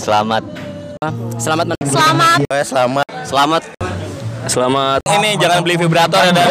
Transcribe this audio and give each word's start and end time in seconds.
Selamat. 0.00 0.42
Selamat 1.36 1.66
men- 1.68 1.76
Selamat. 1.84 2.38
Selamat. 2.64 3.06
Selamat. 3.28 3.62
Selamat. 4.48 5.00
Ini 5.04 5.30
jangan 5.36 5.60
beli 5.60 5.76
vibrator 5.76 6.24
ya. 6.24 6.32
Dan. 6.32 6.48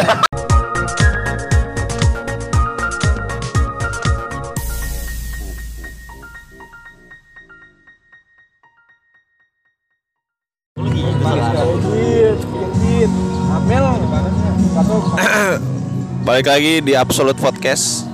Balik 16.22 16.46
lagi 16.46 16.78
di 16.86 16.92
Absolute 16.94 17.34
Podcast 17.42 18.06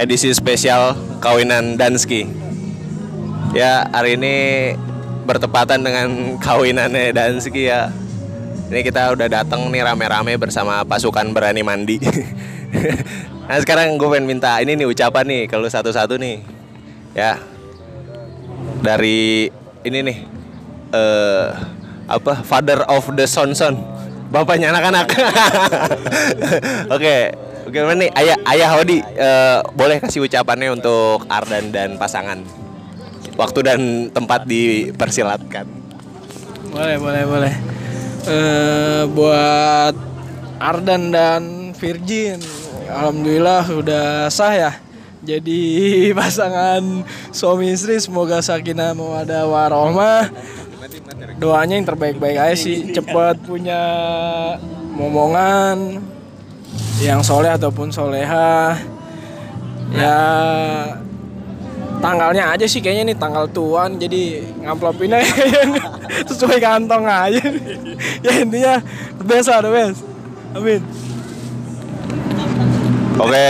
edisi 0.00 0.32
spesial 0.32 0.96
kawinan 1.20 1.76
Danski. 1.76 2.47
Ya 3.56 3.88
hari 3.88 4.20
ini 4.20 4.36
bertepatan 5.24 5.80
dengan 5.80 6.08
kawinannya 6.44 7.12
Danski 7.16 7.68
ya. 7.68 7.88
Ini 8.68 8.84
kita 8.84 9.16
udah 9.16 9.28
datang 9.32 9.72
nih 9.72 9.80
rame-rame 9.80 10.36
bersama 10.36 10.84
pasukan 10.84 11.32
berani 11.32 11.64
mandi. 11.64 11.96
nah 13.48 13.56
sekarang 13.56 13.96
gue 13.96 14.08
pengen 14.12 14.28
minta 14.28 14.60
ini 14.60 14.76
nih 14.76 14.84
ucapan 14.84 15.24
nih 15.24 15.42
kalau 15.48 15.64
satu-satu 15.64 16.20
nih. 16.20 16.44
Ya 17.16 17.40
dari 18.84 19.48
ini 19.82 19.98
nih 20.04 20.18
eh 20.92 21.48
apa 22.08 22.40
Father 22.44 22.84
of 22.88 23.08
the 23.16 23.24
Son 23.28 23.52
Son 23.52 23.76
bapaknya 24.28 24.72
anak-anak 24.72 25.08
oke 26.94 27.16
oke 27.68 27.78
mana 27.84 27.96
nih 28.04 28.10
ayah 28.16 28.36
ayah 28.48 28.68
Hodi 28.76 29.00
eh, 29.00 29.58
boleh 29.76 30.00
kasih 30.00 30.24
ucapannya 30.24 30.72
untuk 30.72 31.24
Ardan 31.28 31.72
dan 31.72 31.96
pasangan 31.96 32.40
waktu 33.38 33.58
dan 33.62 33.80
tempat 34.10 34.42
dipersilatkan 34.44 35.64
Boleh, 36.68 37.00
boleh, 37.00 37.24
boleh. 37.24 37.54
Eh 38.28 39.02
buat 39.08 39.94
Ardan 40.60 41.08
dan 41.08 41.42
Virgin, 41.72 42.36
alhamdulillah 42.92 43.64
udah 43.72 44.28
sah 44.28 44.52
ya. 44.52 44.72
Jadi 45.24 45.62
pasangan 46.18 47.08
suami 47.32 47.72
istri 47.72 47.96
semoga 47.96 48.44
sakinah 48.44 48.92
mawadah 48.92 49.48
warohmah. 49.48 50.28
Doanya 51.40 51.80
yang 51.80 51.88
terbaik-baik 51.88 52.36
aja 52.36 52.56
sih, 52.58 52.92
cepat 52.92 53.40
punya 53.48 53.80
momongan 54.92 56.04
yang 57.00 57.24
soleh 57.24 57.54
ataupun 57.54 57.88
soleha. 57.94 58.76
Ya 59.94 60.20
tanggalnya 61.98 62.54
aja 62.54 62.66
sih 62.66 62.78
kayaknya 62.78 63.12
nih 63.12 63.16
tanggal 63.18 63.44
tuan 63.50 63.98
jadi 63.98 64.46
ngamplopinnya 64.62 65.18
sesuai 66.30 66.58
kantong 66.62 67.04
aja 67.04 67.42
ya 68.26 68.32
intinya 68.38 68.74
the 69.18 69.24
best 69.26 69.50
lah 69.50 69.62
amin 70.54 70.80
oke 73.18 73.48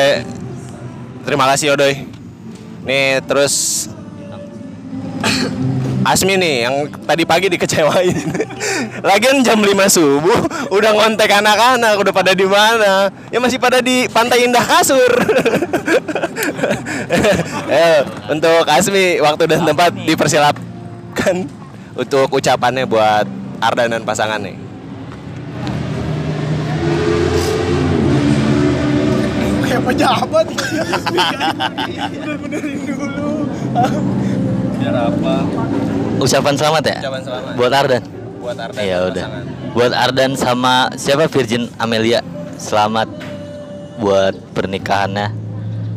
terima 1.28 1.44
kasih 1.55 1.77
Odoy 1.77 2.08
nih 2.88 3.20
terus 3.28 3.86
Asmi 6.08 6.40
nih 6.40 6.64
yang 6.64 6.88
tadi 7.05 7.27
pagi 7.28 7.52
dikecewain. 7.52 8.16
Lagian 9.08 9.44
jam 9.44 9.60
5 9.60 9.68
subuh 9.92 10.40
udah 10.72 10.94
ngontek 10.94 11.28
anak-anak 11.28 12.00
udah 12.00 12.12
pada 12.14 12.33
di 12.33 12.46
mana? 12.46 13.12
Ya 13.28 13.38
masih 13.42 13.60
pada 13.60 13.83
di 13.83 14.08
Pantai 14.08 14.46
Indah 14.46 14.62
Kasur. 14.62 15.10
eh, 17.73 18.01
untuk 18.28 18.64
Asmi 18.69 19.20
waktu 19.20 19.45
dan 19.48 19.64
tempat 19.64 19.91
dipersilapkan 19.97 21.37
untuk 21.97 22.28
ucapannya 22.31 22.84
buat 22.84 23.27
Ardan 23.59 23.97
dan 23.97 24.03
pasangan 24.05 24.41
nih. 24.41 24.69
kayak 29.68 29.85
pejabat 29.85 30.47
benerin 32.41 32.79
dulu 32.89 33.47
Ucapan 36.18 36.55
selamat 36.58 36.83
ya? 36.83 36.98
Ucapan 36.98 37.23
selamat. 37.23 37.52
Buat 37.55 37.73
Ardan. 37.79 38.02
Buat 38.42 38.57
Ardan. 38.58 38.80
Iya 38.83 38.97
dan 38.98 39.08
udah. 39.13 39.24
pasangan. 39.29 39.45
Buat 39.77 39.92
Ardan 39.95 40.33
sama 40.35 40.74
siapa 40.98 41.30
Virgin 41.30 41.70
Amelia. 41.79 42.20
Selamat 42.58 43.07
buat 44.02 44.35
pernikahannya. 44.51 45.48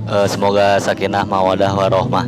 Eh, 0.01 0.27
semoga 0.27 0.81
sakinah 0.81 1.29
mawadah 1.29 1.77
warohmah 1.77 2.25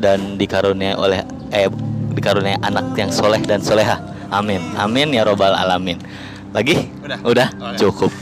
dan 0.00 0.40
dikaruniai 0.40 0.96
oleh 0.96 1.20
eh 1.52 1.68
dikaruniai 2.16 2.56
anak 2.64 2.96
yang 2.96 3.12
soleh 3.12 3.38
dan 3.44 3.60
soleha. 3.60 4.00
Amin. 4.32 4.60
Amin 4.72 5.12
ya 5.12 5.22
robbal 5.28 5.52
alamin. 5.52 6.00
Lagi? 6.56 6.88
Udah. 7.04 7.18
Udah? 7.20 7.48
Oke. 7.60 7.76
Cukup. 7.76 8.12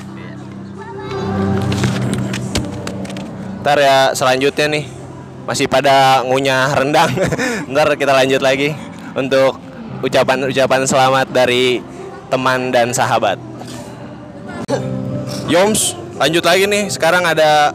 Ntar 3.62 3.78
ya 3.82 3.96
selanjutnya 4.14 4.66
nih 4.66 4.84
masih 5.46 5.70
pada 5.70 6.26
ngunyah 6.26 6.74
rendang. 6.74 7.10
Ntar 7.70 7.94
kita 7.94 8.18
lanjut 8.18 8.42
lagi 8.42 8.74
untuk 9.14 9.62
ucapan-ucapan 10.02 10.82
selamat 10.84 11.26
dari 11.30 11.80
teman 12.26 12.74
dan 12.74 12.90
sahabat. 12.90 13.38
Yoms, 15.46 15.94
lanjut 16.18 16.42
lagi 16.42 16.66
nih. 16.66 16.90
Sekarang 16.90 17.22
ada 17.22 17.70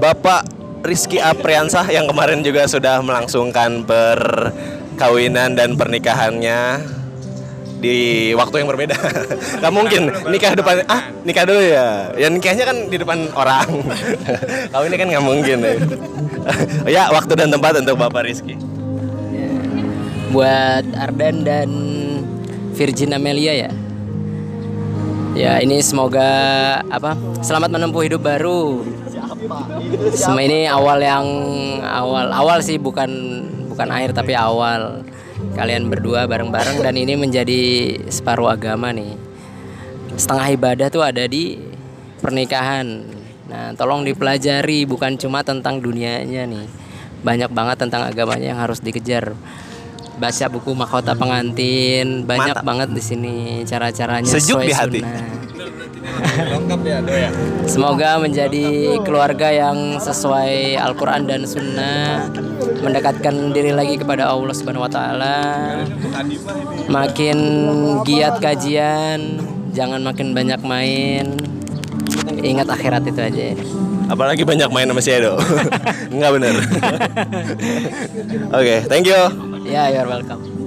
Bapak 0.00 0.48
Rizky 0.80 1.20
Apriansah 1.20 1.84
yang 1.92 2.08
kemarin 2.08 2.40
juga 2.40 2.64
sudah 2.64 3.04
melangsungkan 3.04 3.84
perkawinan 3.84 5.52
dan 5.52 5.76
pernikahannya 5.76 6.80
di 7.84 8.32
waktu 8.32 8.64
yang 8.64 8.68
berbeda. 8.72 8.96
Gak 9.64 9.72
mungkin 9.72 10.08
nikah 10.32 10.56
depan 10.56 10.88
ah 10.88 11.04
nikah 11.20 11.44
dulu 11.44 11.60
ya. 11.60 12.16
Ya 12.16 12.32
nikahnya 12.32 12.64
kan 12.64 12.88
di 12.88 12.96
depan 12.96 13.28
orang. 13.36 13.68
Kau 14.72 14.84
ini 14.88 14.96
kan 14.96 15.08
nggak 15.12 15.24
mungkin 15.24 15.58
ya. 15.64 15.74
ya 16.96 17.02
waktu 17.12 17.32
dan 17.36 17.52
tempat 17.52 17.84
untuk 17.84 18.00
Bapak 18.00 18.24
Rizky. 18.24 18.56
Buat 20.32 20.88
Ardan 20.96 21.44
dan 21.44 21.68
Virgin 22.72 23.12
Amelia 23.12 23.68
ya. 23.68 23.70
Ya 25.36 25.52
ini 25.60 25.84
semoga 25.84 26.28
apa? 26.88 27.16
Selamat 27.44 27.68
menempuh 27.68 28.00
hidup 28.00 28.24
baru. 28.24 28.82
Semua 30.12 30.42
ini 30.44 30.68
awal 30.68 30.98
yang 31.00 31.26
awal 31.80 32.28
awal 32.28 32.58
sih 32.60 32.76
bukan 32.76 33.08
bukan 33.72 33.88
akhir 33.88 34.12
tapi 34.12 34.36
awal. 34.36 35.00
Kalian 35.56 35.88
berdua 35.88 36.28
bareng-bareng 36.28 36.84
dan 36.84 36.94
ini 37.00 37.16
menjadi 37.16 37.60
separuh 38.12 38.52
agama 38.52 38.92
nih. 38.92 39.16
Setengah 40.12 40.46
ibadah 40.52 40.88
tuh 40.92 41.00
ada 41.00 41.24
di 41.24 41.56
pernikahan. 42.20 43.08
Nah, 43.48 43.72
tolong 43.72 44.04
dipelajari 44.04 44.84
bukan 44.84 45.16
cuma 45.16 45.40
tentang 45.40 45.80
dunianya 45.80 46.44
nih. 46.44 46.68
Banyak 47.24 47.50
banget 47.56 47.76
tentang 47.80 48.04
agamanya 48.04 48.52
yang 48.52 48.60
harus 48.60 48.84
dikejar. 48.84 49.32
Baca 50.20 50.46
buku 50.52 50.76
mahkota 50.76 51.16
pengantin, 51.16 52.28
banyak 52.28 52.52
Mantap. 52.52 52.64
banget 52.68 52.88
di 52.92 53.00
sini 53.00 53.36
cara-caranya 53.64 54.28
Sejuk 54.28 54.60
sesuai 54.60 54.68
di 54.68 54.74
hati. 54.76 55.00
sunnah. 55.00 55.39
lengkap 56.54 56.80
ya 56.84 56.98
doya 57.02 57.30
Semoga 57.66 58.18
menjadi 58.20 58.98
keluarga 59.02 59.48
yang 59.50 60.00
sesuai 60.00 60.76
Al-Quran 60.78 61.26
dan 61.28 61.42
Sunnah 61.46 62.30
Mendekatkan 62.80 63.52
diri 63.52 63.70
lagi 63.74 64.00
kepada 64.00 64.30
Allah 64.30 64.54
Subhanahu 64.54 64.86
Wa 64.88 64.92
Taala 64.92 65.38
Makin 66.88 67.38
giat 68.04 68.42
kajian 68.42 69.38
Jangan 69.70 70.02
makin 70.02 70.34
banyak 70.34 70.60
main 70.66 71.38
Ingat 72.40 72.68
akhirat 72.72 73.04
itu 73.04 73.20
aja 73.20 73.42
ya. 73.52 73.56
Apalagi 74.10 74.42
banyak 74.42 74.70
main 74.74 74.90
sama 74.90 75.02
si 75.02 75.10
Edo. 75.14 75.38
Enggak 76.14 76.30
bener. 76.34 76.54
Oke, 78.58 78.76
thank 78.90 79.06
you. 79.06 79.20
Ya, 79.66 79.92
you're 79.92 80.08
welcome 80.08 80.60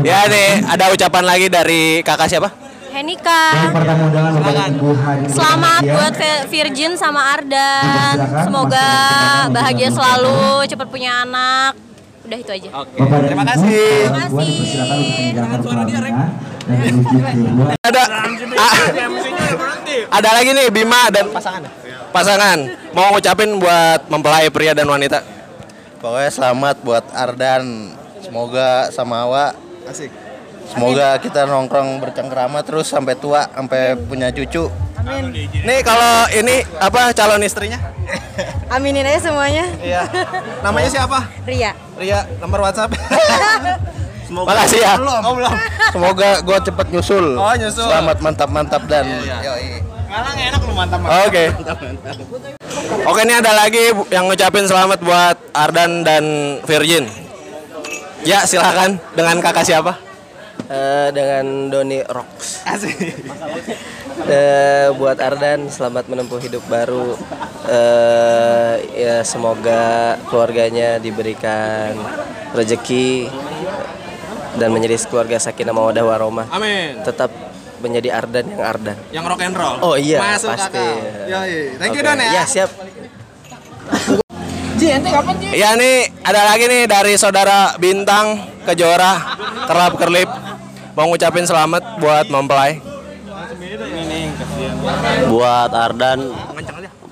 Ya 0.00 0.24
nih, 0.24 0.64
ada 0.64 0.88
ucapan 0.88 1.24
lagi 1.26 1.46
dari 1.52 2.00
kakak 2.00 2.30
siapa? 2.32 2.48
Henika. 2.92 3.72
Selamat 5.32 5.80
buat 5.80 6.12
Virgin 6.52 6.92
sama 7.00 7.32
Ardan. 7.32 8.16
Semoga 8.44 8.88
bahagia 9.48 9.88
selalu, 9.88 10.68
cepat 10.68 10.88
punya 10.92 11.24
anak. 11.24 11.72
Udah 12.28 12.38
itu 12.38 12.52
aja. 12.52 12.68
Terima 12.92 13.44
kasih. 13.48 14.12
Terima 14.12 14.20
kasih. 14.28 14.52
Ada 17.80 18.02
ah, 18.60 18.74
ada 20.12 20.28
lagi 20.36 20.50
nih 20.52 20.68
Bima 20.68 21.08
dan 21.08 21.32
pasangan. 21.32 21.64
Pasangan 22.12 22.58
mau 22.92 23.16
ngucapin 23.16 23.56
buat 23.56 24.04
mempelai 24.12 24.52
pria 24.52 24.76
dan 24.76 24.86
wanita. 24.86 25.24
Pokoknya 25.98 26.28
selamat 26.28 26.76
buat 26.84 27.04
Ardan. 27.16 27.96
Semoga 28.20 28.92
sama 28.94 29.26
Awa 29.26 29.56
asik 29.82 30.21
Semoga 30.72 31.20
kita 31.20 31.44
nongkrong 31.44 32.00
bercengkerama 32.00 32.64
terus 32.64 32.88
sampai 32.88 33.12
tua, 33.12 33.44
sampai 33.52 33.92
punya 33.92 34.32
cucu. 34.32 34.72
Nih 35.68 35.78
kalau 35.84 36.24
ini 36.32 36.64
apa 36.80 37.12
calon 37.12 37.44
istrinya? 37.44 37.76
Aminin 38.72 39.04
aja 39.04 39.28
semuanya. 39.28 39.68
Iya. 39.84 40.08
Namanya 40.64 40.88
siapa? 40.88 41.28
Ria. 41.44 41.76
Ria, 42.00 42.24
nomor 42.40 42.64
WhatsApp. 42.64 42.96
Semoga 44.32 44.48
Makasih 44.56 44.80
ya. 44.80 44.96
Belum. 44.96 45.20
Oh, 45.20 45.32
belum. 45.36 45.54
Semoga 45.92 46.30
gue 46.40 46.58
cepet 46.64 46.86
nyusul. 46.88 47.26
Oh, 47.36 47.52
nyusul. 47.52 47.84
Selamat 47.84 48.16
mantap-mantap 48.24 48.82
dan 48.88 49.04
Iya, 49.04 49.36
yoi. 49.44 49.84
Oke. 51.28 51.44
Oke, 53.04 53.20
ini 53.24 53.34
ada 53.36 53.52
lagi 53.52 53.92
yang 54.08 54.24
ngucapin 54.28 54.64
selamat 54.64 55.04
buat 55.04 55.36
Ardan 55.52 56.00
dan 56.00 56.24
Virgin. 56.64 57.08
Ya, 58.24 58.44
silakan 58.48 58.96
dengan 59.12 59.40
kakak 59.44 59.68
siapa? 59.68 60.11
Eh, 60.68 61.08
dengan 61.10 61.70
Doni 61.70 61.98
Rocks. 62.06 62.62
Eh, 64.22 64.86
buat 65.00 65.18
Ardan 65.18 65.72
selamat 65.72 66.06
menempuh 66.06 66.38
hidup 66.38 66.62
baru. 66.68 67.16
Eh, 67.66 68.74
ya 68.92 69.16
semoga 69.24 70.14
keluarganya 70.28 71.00
diberikan 71.00 71.96
rezeki 72.52 73.32
dan 74.60 74.68
menjadi 74.68 75.00
keluarga 75.08 75.40
sakinah 75.40 75.72
mawaddah 75.74 76.04
warahmah. 76.04 76.46
Amin. 76.52 77.00
Tetap 77.02 77.32
menjadi 77.82 78.14
Ardan 78.14 78.46
yang 78.52 78.62
Ardan. 78.62 78.96
Yang 79.10 79.24
rock 79.26 79.42
and 79.42 79.56
roll. 79.56 79.76
Oh 79.82 79.96
iya, 79.98 80.20
Masuk 80.22 80.54
pasti. 80.54 80.78
kakak. 80.78 81.26
Yoi. 81.32 81.58
Thank 81.80 81.96
you. 81.98 82.02
Don 82.04 82.18
ya. 82.20 82.30
Ya, 82.30 82.44
siap. 82.46 82.70
Iya 85.52 85.78
nih 85.78 86.10
ada 86.26 86.42
lagi 86.42 86.66
nih 86.66 86.90
dari 86.90 87.14
saudara 87.14 87.78
Bintang 87.78 88.34
Kejora 88.66 89.38
Kerlap 89.70 89.94
Kerlip 89.94 90.26
mau 90.92 91.08
ngucapin 91.08 91.46
selamat 91.48 91.82
buat 92.00 92.26
mempelai. 92.28 92.80
buat 95.28 95.70
Ardan. 95.72 96.20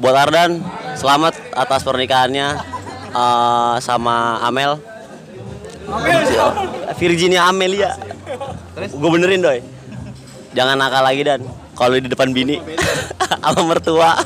Buat 0.01 0.17
Ardan 0.17 0.51
selamat 0.97 1.35
atas 1.57 1.81
pernikahannya 1.85 2.49
eh, 3.13 3.75
sama 3.81 4.41
Amel. 4.45 4.81
Virginia 7.01 7.49
Amelia. 7.49 7.97
Gue 8.77 9.11
benerin 9.11 9.43
doi. 9.43 9.61
Jangan 10.55 10.77
nakal 10.79 11.03
lagi 11.03 11.23
dan. 11.23 11.41
Kalau 11.75 11.97
di 11.97 12.09
depan 12.11 12.35
bini. 12.35 12.61
Sama 13.43 13.63
mertua. 13.65 14.21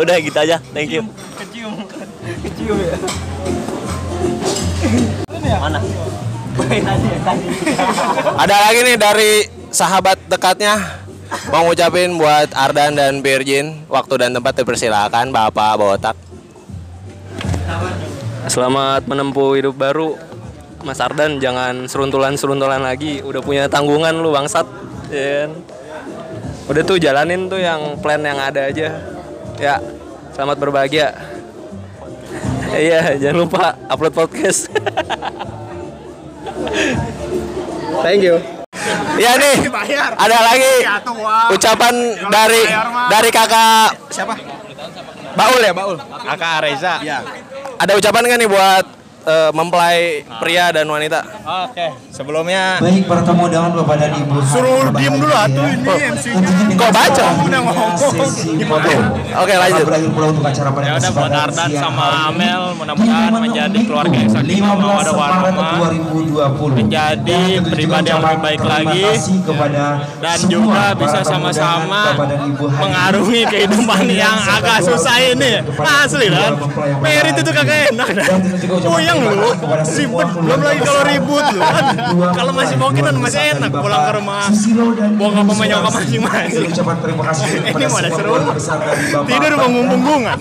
Udah 0.00 0.16
gitu 0.18 0.36
aja. 0.36 0.58
Thank 0.74 0.92
you. 0.92 1.04
Mana 5.56 5.80
Ada 8.42 8.56
lagi 8.68 8.80
nih 8.82 8.96
dari 8.98 9.32
sahabat 9.70 10.18
dekatnya. 10.26 11.06
Mau 11.50 11.66
ngucapin 11.66 12.14
buat 12.18 12.54
Ardan 12.54 12.94
dan 12.94 13.18
Virgin 13.22 13.86
waktu 13.90 14.14
dan 14.18 14.30
tempat 14.34 14.54
dipersilakan 14.62 15.34
Bapak 15.34 15.74
Botak. 15.78 16.16
Selamat 18.46 19.02
menempuh 19.10 19.58
hidup 19.58 19.74
baru. 19.74 20.14
Mas 20.86 21.02
Ardan 21.02 21.42
jangan 21.42 21.90
seruntulan-seruntulan 21.90 22.78
lagi. 22.78 23.18
Udah 23.22 23.42
punya 23.42 23.66
tanggungan 23.66 24.14
lu 24.22 24.30
bangsat. 24.30 24.66
Kan? 25.10 25.50
Udah 26.70 26.82
tuh 26.86 26.98
jalanin 26.98 27.50
tuh 27.50 27.58
yang 27.58 27.98
plan 27.98 28.22
yang 28.22 28.38
ada 28.38 28.70
aja. 28.70 29.02
Ya 29.58 29.82
selamat 30.34 30.62
berbahagia. 30.62 31.14
Iya 32.70 33.18
jangan 33.18 33.46
lupa 33.46 33.78
upload 33.88 34.14
podcast 34.14 34.68
Thank 38.02 38.22
you 38.26 38.36
Iya 39.16 39.32
nih 39.40 39.56
ada 40.20 40.38
lagi 40.44 40.72
ucapan 41.50 41.94
dari 42.28 42.62
dari 43.08 43.28
kakak 43.32 44.12
siapa? 44.12 44.36
Baul 45.36 45.60
ya 45.60 45.72
Baul. 45.76 45.96
Kakak 46.00 46.64
Reza. 46.64 47.00
Ada 47.76 47.92
ucapan 47.92 48.22
nggak 48.24 48.40
nih 48.40 48.48
buat 48.48 48.84
eh, 49.26 49.50
mempelai 49.50 50.22
pria 50.38 50.70
dan 50.70 50.86
wanita? 50.86 51.20
Oke, 51.66 51.86
sebelumnya 52.10 52.78
Baik 52.78 53.04
bertemu 53.04 53.44
dengan 53.50 53.70
Bapak 53.74 53.96
dan 53.98 54.10
Ibu. 54.14 54.36
Suruh 54.46 54.84
diem 54.94 55.14
dulu 55.18 55.34
atuh 55.34 55.66
ini 55.66 55.84
Kok 56.76 56.90
baca? 56.90 57.26
Oke 59.36 59.54
lanjut. 59.54 59.84
Berakhir 59.86 60.10
pula 60.10 60.26
untuk 60.30 60.44
acara 60.44 60.70
pada 60.70 60.86
ya 60.86 60.92
udah 60.96 61.10
buat 61.12 61.32
Ardan 61.32 61.70
sama. 61.74 62.06
Amel 62.30 62.62
mudah-mudahan 62.76 63.32
menjadi 63.34 63.80
keluarga 63.86 64.16
yang 64.16 64.30
sakinah 64.30 64.72
15 64.76 64.82
mawaddah 64.82 65.14
warahmah 65.14 65.70
2020 65.92 66.78
Menjadi 66.80 67.42
Dan 67.56 67.64
pribadi 67.70 68.08
yang 68.10 68.22
lebih 68.22 68.40
baik 68.42 68.58
terima 68.60 68.74
lagi. 68.76 69.02
kasih 69.06 69.38
kepada 69.42 69.84
dan 70.16 70.36
semua 70.38 70.50
juga 70.52 70.84
bisa 70.96 71.18
sama-sama 71.22 72.02
dan 72.26 72.38
mengarungi 72.56 73.42
kehidupan 73.52 74.02
Dan 74.06 74.16
yang 74.16 74.36
agak 74.36 74.78
susah 74.82 75.16
ini. 75.22 75.52
Asli, 75.76 76.26
Dan. 76.28 76.52
yang 76.56 77.00
Merit 77.00 77.34
itu 77.36 77.50
kagak 77.50 77.78
enak, 77.92 78.08
Dan. 78.12 78.26
Dan 78.26 78.40
Puyeng 78.82 79.15
terima 79.18 79.32
lu. 79.32 79.50
Ribet. 79.86 80.28
Belum 80.36 80.60
lagi 80.60 80.80
kalau 80.82 81.02
ribut 81.04 81.46
lu. 81.50 81.60
Kedua 81.60 82.26
Kalau 82.32 82.52
masih 82.52 82.76
mungkin 82.76 83.02
keluarga 83.02 83.16
masih 83.16 83.40
enak 83.52 83.70
pulang 83.72 84.02
ke 84.02 84.12
rumah. 84.14 84.44
Ibu 84.46 85.24
apa 85.32 85.52
menyokap 85.54 85.92
Sulawesi. 85.92 86.16
masing-masing. 86.16 86.52
Dan 86.52 86.70
ucapan 86.70 86.96
terima 87.00 87.22
kasih 87.24 87.46
kepada 87.56 87.76
Ini 87.76 87.86
mana 87.88 88.08
seru. 88.10 88.34
Tidur 89.24 89.52
punggung-punggungan. 89.56 90.36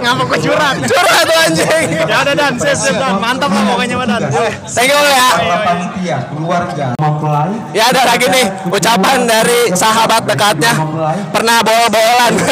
Ngapa 0.00 0.22
kok 0.26 0.38
curhat? 0.40 0.76
Curhat 0.82 1.24
tuh 1.24 1.38
anjing. 1.40 1.86
Ya 2.10 2.16
udah 2.20 2.34
Dan, 2.34 2.52
sip 2.56 2.74
sip 2.74 2.96
Dan. 2.96 3.14
Mantap 3.16 3.48
lah 3.48 3.62
pokoknya 3.66 3.94
Dan. 4.00 4.20
Thank 4.66 4.88
you 4.88 4.98
ya. 4.98 5.28
panitia, 5.62 6.18
keluarga. 6.28 6.86
Ya 7.70 7.84
ada 7.86 8.02
lagi 8.04 8.26
nih 8.26 8.44
ucapan 8.66 9.18
dari 9.24 9.70
sahabat 9.70 10.24
dekatnya 10.24 10.72
pernah 11.30 11.60
bol-bolan. 11.60 12.32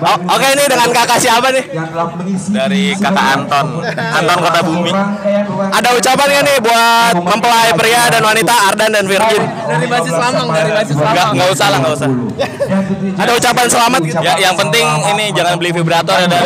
O- 0.00 0.20
Oke 0.28 0.46
ini 0.48 0.64
dengan 0.64 0.88
kakak 0.88 1.18
siapa 1.18 1.50
nih? 1.50 1.64
yang 1.70 1.88
telah 1.88 2.06
mengisi 2.12 2.48
Dari 2.50 2.94
kakak 2.94 3.26
Anton. 3.36 3.66
Anton 3.96 4.38
Kota 4.44 4.60
Bumi. 4.64 4.92
Ada 5.72 5.88
ucapan 5.96 6.28
nggak 6.28 6.44
nih 6.44 6.58
buat 6.60 7.14
mempelai 7.24 7.70
pria 7.76 8.02
dan 8.12 8.22
wanita 8.24 8.54
Ardan 8.72 8.90
dan 8.92 9.04
Virgin? 9.08 9.42
dari 9.68 9.86
basis 9.86 10.14
Lamang, 10.16 10.46
dari 10.52 10.70
basis 10.72 10.96
Nggak 10.96 11.26
nggak 11.36 11.48
usah 11.52 11.66
lah 11.70 11.78
nggak 11.80 11.94
usah. 11.94 12.08
Ada 13.18 13.32
ucapan 13.36 13.66
selamat 13.68 14.00
gitu? 14.04 14.20
Ya, 14.24 14.34
yang 14.40 14.56
penting 14.56 14.86
ini 15.16 15.24
jangan 15.32 15.54
beli 15.60 15.70
vibrator 15.72 16.16
ya 16.18 16.26
Dan. 16.28 16.44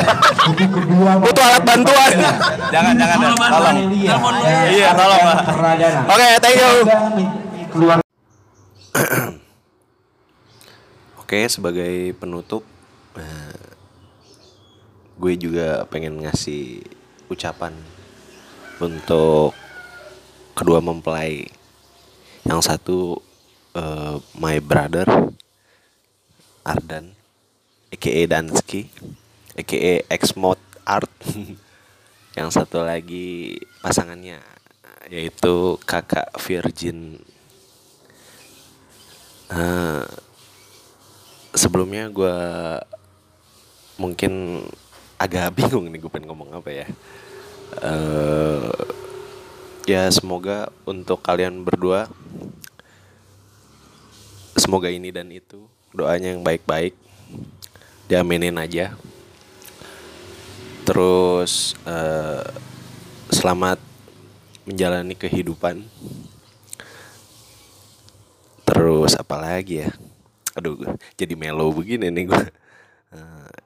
Butuh 1.23 1.43
alat 1.43 1.63
bantuan. 1.63 2.13
Jangan 2.71 2.95
jangan. 2.99 3.17
Tolong. 3.37 3.77
Iya, 4.71 4.91
tolong. 4.95 5.23
Oke 6.11 6.29
thank 6.43 6.59
you. 6.59 6.75
Keluar 7.73 7.99
Oke 11.17 11.49
sebagai 11.49 12.13
penutup 12.21 12.61
eh, 13.17 13.57
gue 15.17 15.33
juga 15.41 15.89
pengen 15.89 16.21
ngasih 16.27 16.85
ucapan 17.33 17.73
untuk 18.79 19.57
kedua 20.53 20.85
mempelai. 20.85 21.49
Yang 22.45 22.61
satu 22.69 22.99
eh, 23.75 24.17
my 24.37 24.59
brother 24.61 25.07
Ardan 26.63 27.15
aka 27.93 28.23
Dansky 28.25 28.89
aka 29.59 29.93
X 30.09 30.37
Mode 30.37 30.63
Art. 30.85 31.13
Yang 32.39 32.49
satu 32.57 32.81
lagi 32.81 33.61
pasangannya 33.85 34.41
yaitu 35.13 35.77
kakak 35.85 36.33
Virgin. 36.41 37.21
Eh, 39.53 40.05
sebelumnya 41.53 42.09
gue 42.09 42.39
mungkin 44.01 44.65
agak 45.23 45.53
bingung 45.57 45.87
nih 45.87 46.03
gue 46.03 46.11
pengen 46.11 46.35
ngomong 46.35 46.51
apa 46.59 46.71
ya. 46.75 46.87
Eh 47.79 48.71
ya 49.83 50.07
semoga 50.15 50.71
untuk 50.87 51.19
kalian 51.27 51.67
berdua 51.67 52.07
semoga 54.55 54.87
ini 54.87 55.11
dan 55.11 55.27
itu 55.35 55.67
doanya 55.91 56.35
yang 56.35 56.43
baik-baik 56.43 56.99
diaminin 58.11 58.59
aja. 58.59 58.99
Terus 60.83 61.79
eh, 61.87 62.47
selamat 63.31 63.79
menjalani 64.67 65.15
kehidupan. 65.15 65.87
Terus 68.67 69.15
apa 69.15 69.37
lagi 69.39 69.87
ya? 69.87 69.91
Aduh 70.59 70.79
jadi 71.15 71.39
mellow 71.39 71.71
begini 71.71 72.11
nih 72.11 72.27
gue 72.29 72.45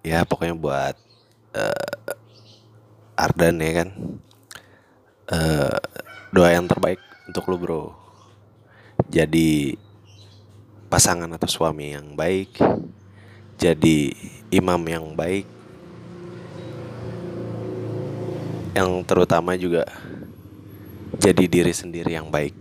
ya 0.06 0.22
pokoknya 0.22 0.54
buat 0.54 0.94
eh, 1.56 2.12
Ardan 3.16 3.56
ya 3.64 3.72
kan? 3.82 3.88
Eh, 5.32 5.76
doa 6.30 6.52
yang 6.52 6.68
terbaik 6.68 7.00
untuk 7.24 7.48
lu 7.48 7.56
bro. 7.56 7.84
Jadi 9.08 9.80
pasangan 10.86 11.32
atau 11.32 11.48
suami 11.50 11.96
yang 11.96 12.14
baik 12.14 12.62
jadi 13.56 14.12
imam 14.52 14.80
yang 14.86 15.16
baik 15.16 15.48
yang 18.76 19.00
terutama 19.08 19.56
juga 19.56 19.88
jadi 21.16 21.48
diri 21.48 21.72
sendiri 21.72 22.12
yang 22.12 22.28
baik. 22.28 22.52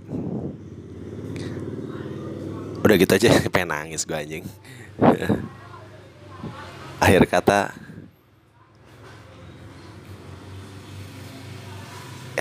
Udah 2.79 2.95
gitu 2.95 3.19
aja 3.19 3.29
pengen 3.53 3.75
nangis 3.75 4.07
gue 4.07 4.15
anjing. 4.15 4.47
Akhir 7.03 7.27
kata 7.27 7.75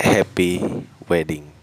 happy 0.04 0.60
wedding. 1.08 1.53